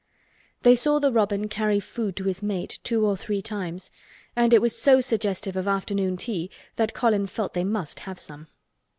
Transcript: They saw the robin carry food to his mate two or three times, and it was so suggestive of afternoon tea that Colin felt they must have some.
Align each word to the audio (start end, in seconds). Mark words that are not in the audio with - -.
They 0.63 0.73
saw 0.73 0.97
the 0.97 1.11
robin 1.11 1.47
carry 1.47 1.79
food 1.79 2.15
to 2.15 2.23
his 2.23 2.41
mate 2.41 2.79
two 2.81 3.05
or 3.05 3.15
three 3.15 3.39
times, 3.39 3.91
and 4.35 4.51
it 4.51 4.59
was 4.59 4.75
so 4.75 4.99
suggestive 4.99 5.55
of 5.55 5.67
afternoon 5.67 6.17
tea 6.17 6.49
that 6.75 6.95
Colin 6.95 7.27
felt 7.27 7.53
they 7.53 7.63
must 7.63 7.99
have 7.99 8.17
some. 8.19 8.47